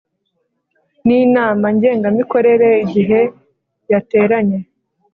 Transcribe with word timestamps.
N 1.05 1.07
inama 1.23 1.65
ngenamikorere 1.75 2.69
igihe 2.85 3.21
yateranye 3.91 4.59